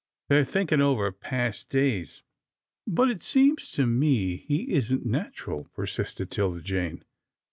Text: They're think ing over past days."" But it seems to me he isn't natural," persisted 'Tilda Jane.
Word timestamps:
They're 0.29 0.43
think 0.43 0.71
ing 0.71 0.81
over 0.81 1.11
past 1.11 1.69
days."" 1.69 2.23
But 2.87 3.11
it 3.11 3.21
seems 3.21 3.69
to 3.69 3.85
me 3.85 4.37
he 4.37 4.73
isn't 4.73 5.05
natural," 5.05 5.65
persisted 5.75 6.31
'Tilda 6.31 6.61
Jane. 6.61 7.03